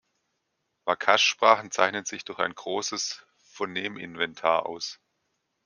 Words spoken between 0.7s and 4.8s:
Wakash-Sprachen zeichnen sich durch ein großes Phoneminventar